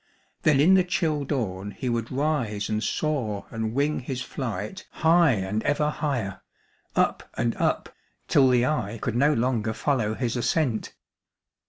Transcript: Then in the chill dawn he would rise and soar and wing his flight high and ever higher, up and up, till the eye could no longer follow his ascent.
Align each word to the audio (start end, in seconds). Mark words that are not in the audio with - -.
Then 0.41 0.59
in 0.59 0.73
the 0.73 0.83
chill 0.83 1.25
dawn 1.25 1.69
he 1.77 1.87
would 1.87 2.11
rise 2.11 2.69
and 2.69 2.83
soar 2.83 3.45
and 3.51 3.75
wing 3.75 3.99
his 3.99 4.23
flight 4.23 4.87
high 4.89 5.33
and 5.33 5.61
ever 5.61 5.91
higher, 5.91 6.41
up 6.95 7.29
and 7.37 7.55
up, 7.57 7.93
till 8.27 8.49
the 8.49 8.65
eye 8.65 8.97
could 8.99 9.15
no 9.15 9.31
longer 9.35 9.73
follow 9.73 10.15
his 10.15 10.35
ascent. 10.35 10.95